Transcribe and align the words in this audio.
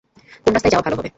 কোন 0.43 0.51
রাস্তায় 0.53 0.71
যাওয়া 0.73 0.85
ভালো 0.85 0.97
হবে? 0.97 1.09